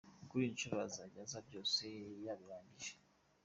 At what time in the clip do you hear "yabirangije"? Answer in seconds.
2.25-2.93